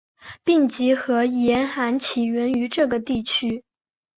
[0.43, 3.63] 疾病和严寒起源于这个地区。